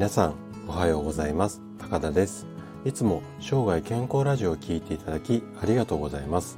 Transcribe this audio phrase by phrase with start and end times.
[0.00, 0.34] 皆さん
[0.66, 1.60] おはようございます。
[1.78, 2.46] 高田です。
[2.86, 6.56] いつも生涯健康ラジオを聞いていただきありがとうございます。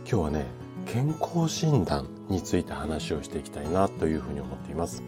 [0.00, 0.44] 今日はね
[0.84, 5.02] 健康診断について話をしていきたいなというふうに思っています。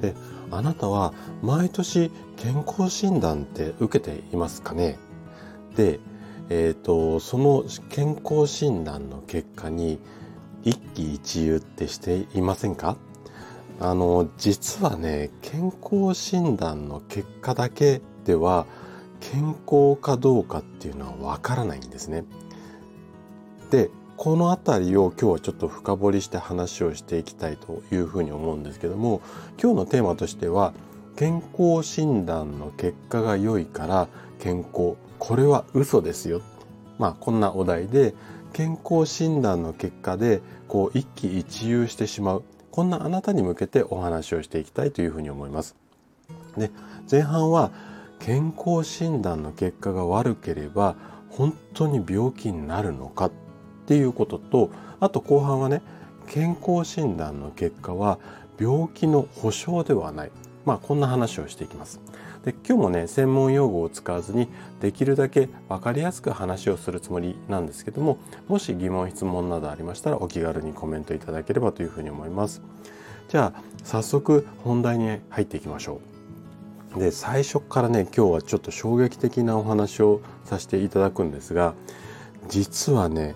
[0.00, 0.14] で
[0.50, 1.12] あなたは
[1.42, 4.98] 毎年健康診断って受けていますかね？
[5.76, 6.00] で
[6.48, 9.98] えーと、その健康診断の結果に
[10.64, 12.96] 一喜一憂ってしていませんか？
[13.78, 18.66] あの実はね健康診断の結果だけでは
[19.20, 22.24] 健康かどうかっていうのはわからないんですね。
[23.70, 29.20] でこの辺りを今日はちょっと深掘りして話をしていきたいというふうに思うんですけども
[29.60, 30.72] 今日のテーマとしては
[31.16, 34.08] 健康診断の結果が良いから
[34.40, 36.40] 健康これは嘘ですよ。
[36.98, 38.14] まあこんなお題で
[38.54, 42.44] 健康診断の結果でこう一喜一憂してしまう
[42.76, 45.76] こんなあなたに向けてお話をしていきたいというふうに思います。
[46.58, 46.70] で
[47.10, 47.70] 前半は
[48.18, 50.94] 健康診断の結果が悪ければ
[51.30, 53.32] 本当に病気になるのかっ
[53.86, 54.70] ていうことと
[55.00, 55.80] あと後半はね
[56.26, 58.18] 健康診断の結果は
[58.60, 60.30] 病気の保証ではない
[60.66, 62.02] まあこんな話をしていきます。
[62.46, 64.46] で今日もね専門用語を使わずに
[64.80, 72.62] できるだけ分かりやすく話をするつもりなんですけどももし疑問質問などありましたらお気軽にコメントいただければというふうに思います。
[73.28, 76.00] じゃあ早速本題に入っていきましょ
[76.94, 77.00] う。
[77.00, 81.74] で最初からね今日はちょっと衝撃的なお話をさせていただくんですが
[82.48, 83.34] 実はね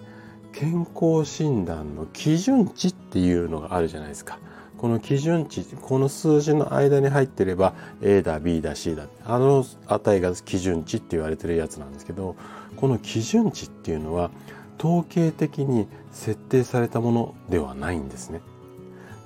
[0.53, 4.39] 健康診断の基準値っていうのがあるじゃないですか。
[4.81, 12.35] この基準値この数字の間に入ってれば A だ B だ C だあの値が基準値って言われてるやつなんですけど
[12.77, 14.31] この基準値っていうのは
[14.79, 18.41] 統計的に設定されたものではないんですね。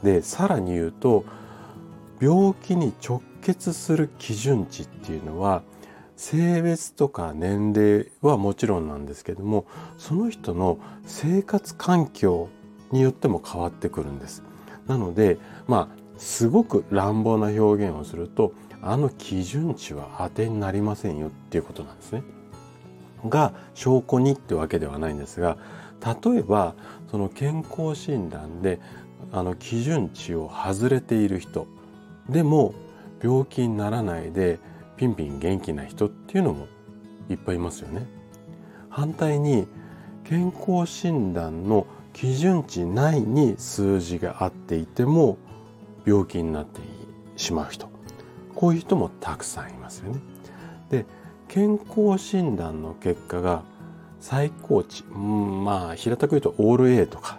[0.02, 1.24] でさらに言うと
[2.20, 5.62] 病気に直結する基準値っていうのは
[6.16, 9.66] 性別とか年齢はもちろんなんですけども
[9.98, 12.48] その人の生活環境
[12.90, 14.42] によっても変わってくるんです。
[14.86, 18.52] なのでまあすごく乱暴な表現をすると
[18.82, 22.22] あの基準値は当てになりませんよっていうことなんですね。
[23.26, 25.56] が証拠にってわけではないんですが
[26.22, 26.74] 例えば
[27.10, 28.80] その健康診断で
[29.32, 31.66] あの基準値を外れている人
[32.28, 32.74] でも
[33.22, 34.58] 病気にならないで
[34.96, 36.66] ピンピン元気な人っていうのも
[37.30, 38.06] いっぱいいますよね。
[38.90, 39.66] 反対に
[40.24, 45.36] 健康診断の基準値内に数字があっていても
[46.06, 46.80] 病気になって
[47.36, 47.90] しまう人
[48.54, 50.20] こういう人もたくさんいますよね。
[50.90, 51.06] で
[51.48, 53.62] 健康診断の結果が
[54.20, 57.38] 最高値、まあ平たく言うとオール A とか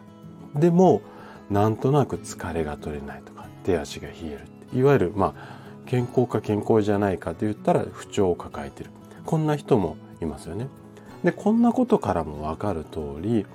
[0.53, 1.01] でも
[1.49, 4.39] なんとなく疲れが取れないとか手足が冷え
[4.73, 8.89] るいわゆるまあ健康か健康じゃないかと言ったら不調を抱えてる
[9.25, 10.67] こんな人もいますよね。
[11.23, 13.45] でこんなことからも分かる通り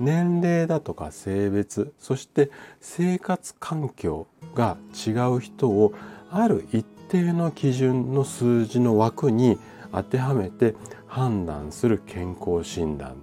[0.00, 4.76] 年齢だとか性別そして生活環境が
[5.06, 5.94] 違う人を
[6.30, 9.58] ある一定の基準の数字の枠に
[9.92, 10.74] 当てはめて
[11.06, 13.16] 判断する健康診断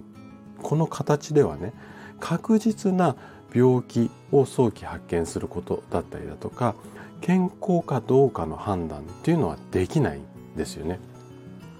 [0.62, 1.72] この形ではね
[2.20, 3.16] 確実な
[3.52, 6.74] 病気を早期発見することだったりだとか
[7.20, 10.98] 健康かどうかの判断っていうのはできないんですよね。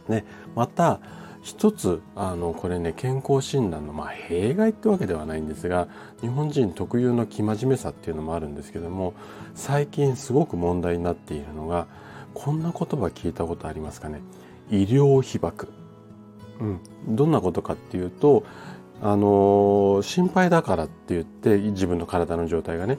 [0.09, 0.25] ね
[0.55, 1.01] また
[1.43, 5.89] 一つあのこれね健康診断のまあ弊害ってわけではないんですが
[6.21, 9.15] 日本人特有の生真面目さっていうのもあるんですけども
[9.55, 11.87] 最近すごく問題になっているのが
[12.35, 14.21] こんな言葉聞いたことありますかね？
[14.71, 15.69] 医療被爆、
[16.61, 18.45] うん、どんなことかっていうと
[19.03, 22.99] あの心配だからって言って自分の体の状態がね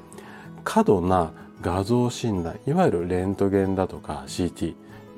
[0.63, 1.31] 過度な
[1.61, 4.75] 画像診断いわゆるレントゲンだとか CT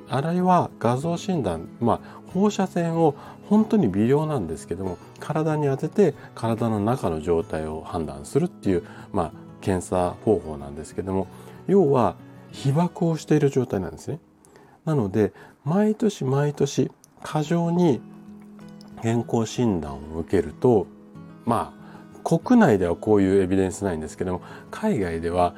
[0.08, 2.00] あれは画像診断、まあ、
[2.32, 3.14] 放射線を
[3.48, 11.26] 本当に微量なんですけども体に当てて体の中の状態を判断するっていう、まあ、検査方法なんですけども
[11.66, 12.16] 要は
[12.52, 14.20] 被爆をしている状態なんですね。
[14.84, 15.32] なので
[15.64, 16.90] 毎年毎年
[17.22, 18.00] 過剰に
[19.02, 20.86] 健康診断を受けると
[21.44, 21.84] まあ
[22.22, 25.54] 国内ではこういうエビデンスないんですけども海外では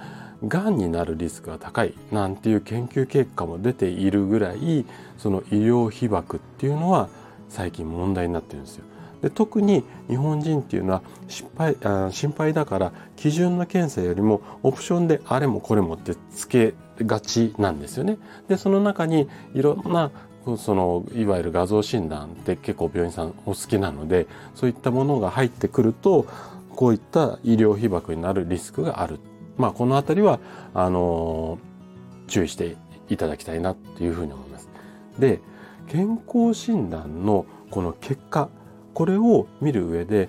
[0.46, 4.84] がんになるリスクが高いなんていう研究結果も出ているぐらい
[5.16, 7.08] その医療被曝っていうのは
[7.48, 8.84] 最近問題になってるんですよ。
[9.22, 18.18] で特に日本人っていうのは失敗あ心配だから基準の検査よりもオプションであれもこれもってつけがちなんですよね。
[18.48, 20.10] でその中にいろんな
[20.58, 26.26] そのいわゆる画像診断って結構病院さんお好きなのでそういったものが入ってくると
[26.76, 29.18] こういった医療被曝になるリスクがある
[29.56, 30.38] まあ、この辺りは
[30.74, 31.58] あの
[32.26, 32.76] 注意して
[33.08, 34.68] いただきたいなというふうに思います。
[35.18, 35.40] で
[35.88, 38.48] 健康診断のこの結果
[38.94, 40.28] これを見る上で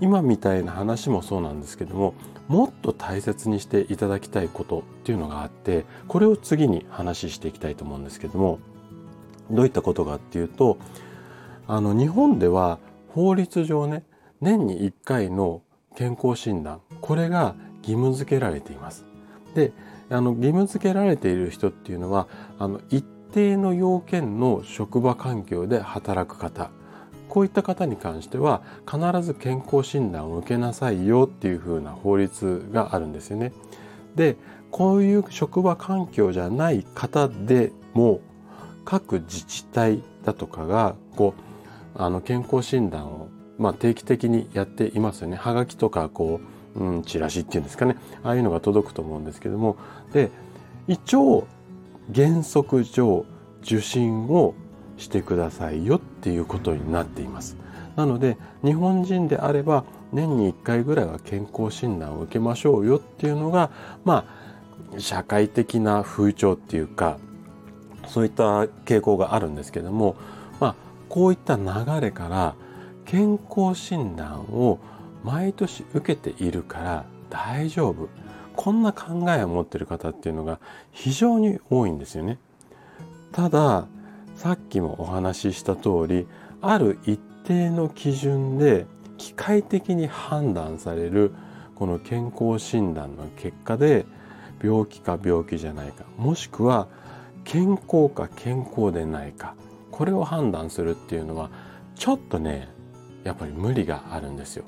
[0.00, 2.14] 今みたいな話もそうなんですけども
[2.48, 8.58] もっと大切にしていただきたいことっていうのがあってこれを次に話していきたいと思うんですけども
[9.50, 10.78] どういったことかっていうと
[11.66, 12.78] あの日本では
[13.08, 14.04] 法律上ね
[14.40, 15.62] 年に1回の
[15.96, 17.54] 健康診断これが
[17.86, 19.04] 義務付けられています。
[19.54, 19.72] で
[20.10, 22.26] あの義務付けられている人っていうのは
[22.58, 26.70] あの一定の要件の職場環境で働く方
[27.28, 33.52] こういった方に関しては必ず健康診断を受けなさいよっていうふうな法律があるんですよね。
[34.14, 34.36] で
[34.70, 38.20] こういう職場環境じゃない方でも
[38.84, 41.54] 各自治体だとかがこう
[41.96, 45.36] あの健康診断を、まあ、定期的にやっていますよね。
[45.36, 46.46] はがきとかこう、
[46.76, 49.76] うん、チラシっていうんですかねああいうのが届くと思うんですけども
[50.12, 50.30] で
[50.88, 51.46] 一応
[52.14, 53.24] 原則上
[53.62, 54.54] 受診を
[54.98, 57.56] してくださいよっていうことになっています。
[57.96, 63.70] なので日本人であれば年に1回ぐらいは健康診断を受けましょうよっていうのが
[64.04, 64.26] ま
[64.96, 67.18] あ社会的な風潮っていうか
[68.08, 70.16] そういった傾向があるんですけども
[70.60, 70.74] まあ
[71.08, 71.64] こういった流
[72.00, 72.54] れから
[73.04, 74.78] 健康診断を
[75.24, 78.08] 毎年受けているから大丈夫
[78.54, 80.60] こんな考えを持ってる方っていうのが
[80.92, 82.38] 非常に多いんですよね。
[83.32, 83.88] ただ
[84.36, 86.28] さっきもお話しした通り
[86.60, 88.86] ある一定の基準で
[89.18, 91.32] 機械的に判断される
[91.74, 94.06] この健康診断の結果で
[94.62, 96.86] 病気か病気じゃないかもしくは
[97.44, 99.54] 健康か健康でないか
[99.90, 101.50] これを判断するっていうのは
[101.96, 102.68] ちょっとね
[103.24, 104.64] やっぱり無理があるんですよ。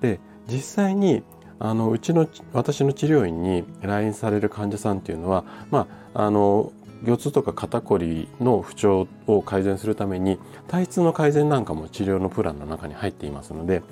[0.00, 1.22] で実際に
[1.58, 6.72] あのうちの私の治療院に来院される患者さんっていうのはまああの
[7.04, 10.38] 腰痛とか肩こりの不調を改善するために
[10.68, 13.82] 体質の改善なんかも治療のプランの中に入っていますので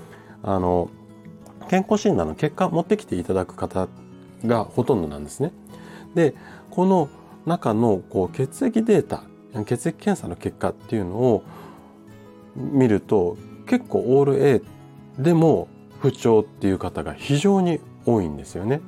[0.42, 0.90] あの
[1.68, 3.88] 健康診断の結果持ってきていただく方
[4.44, 5.52] がほとんどなんですね。
[6.14, 6.34] で
[6.70, 7.08] この
[7.46, 9.24] 中のこう血液データ
[9.64, 11.44] 血液検査の結果っていうのを
[12.56, 13.36] 見ると
[13.66, 14.62] 結構オール A
[15.18, 15.68] でも
[16.04, 18.82] 不調っていう方が非常に多いんですよね。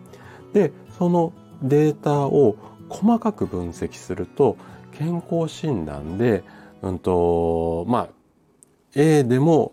[0.52, 1.32] でその
[1.62, 2.56] データを
[2.90, 4.58] 細かく分析すると
[4.92, 6.44] 健康診断で、
[6.82, 8.08] うんとまあ、
[8.94, 9.72] A でも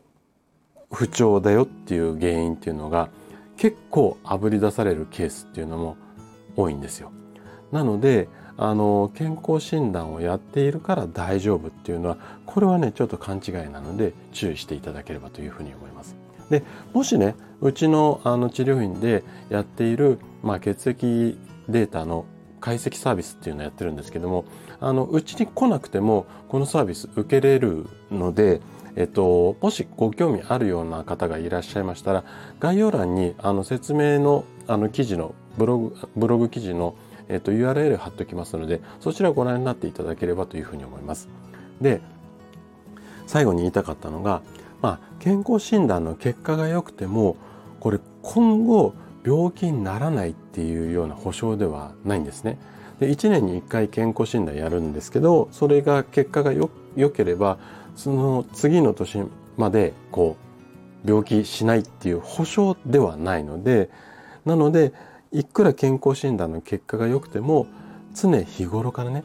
[0.89, 3.09] 不調だよっていう原因っていうのが
[3.57, 5.97] 結構あぶり出されるケースっていうのも
[6.55, 7.11] 多いんですよ。
[7.73, 16.22] なのであの健康診断をやっているから大丈夫っていうのはこれはねちょっと勘違いなので注意していただければというふうに思います。
[16.49, 16.63] で
[16.93, 21.37] もしねうちのあの治療院でやっている、まあ、血液
[21.69, 22.25] データの
[22.59, 24.45] 解析サービスっていうのをやってるんですけども
[24.79, 28.61] あのうちに来なくてもこのサービス受けれるので
[28.95, 32.23] えっと、もしご興味あるような方がいらっしゃいましたら
[32.59, 36.95] 概要欄にあの説明のあの記事のブログブログ記事の、
[37.27, 41.27] えっと、URL 貼っておきますのでそちらをご覧になっていただければというふうに思います。
[41.81, 42.01] で
[43.25, 44.41] 最後に言いたかったのが、
[44.83, 47.37] まあ、健康診断の結果が良くても
[47.79, 48.93] これ今後
[49.25, 52.59] 病気にならないっていうような保証ではないんですね。
[52.99, 57.57] で1年に1回健康診断やるんですけどそれが結果がよ良ければ
[57.95, 59.23] その次の年
[59.57, 60.35] までこ
[61.05, 63.89] う病気しないっていう保証ではないので
[64.45, 64.93] なので
[65.31, 67.67] いくら健康診断の結果が良くても
[68.13, 69.23] 常日頃からね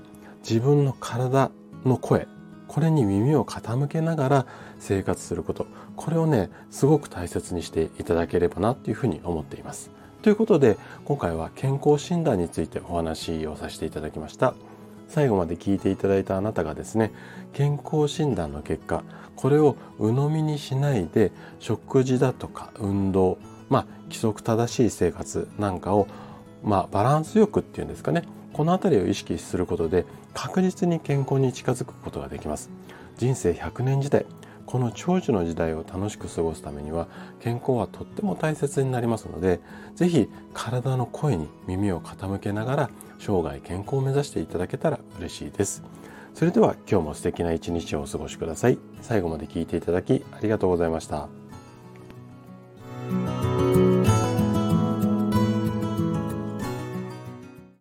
[0.49, 1.51] 自分の体
[1.85, 2.29] の声
[2.69, 4.47] これに耳を傾けながら
[4.79, 9.91] 生活することこれをねすごく大切にしていただければなというふうに思っています。
[10.23, 14.55] ということで今回は健康診断についてお話をさせていただきました。
[15.09, 17.13] 最後まで聞いていただいたあなたがですね
[17.55, 19.03] 健康診断の結果
[19.37, 23.39] これを鵜呑みにしないで食事だとか運動
[23.71, 26.07] まあ規則正しい生活なんかを
[26.63, 32.71] まあバランスよくっていうんですかねこの辺りを意識することで確実に健康に近づくことができます。
[33.17, 34.27] 人生100年時代
[34.69, 37.09] この長寿の時代を楽しく過ごすためには
[37.41, 39.61] 健康はとっても大切になりますので
[39.95, 45.83] 是非体の声に耳を傾けながら生涯健康を目指していただけたら嬉しいです。
[46.35, 48.79] それでは今日も素敵な一日をお過ごしください。
[49.01, 51.38] 最後まで聞いていただきありがとうございました。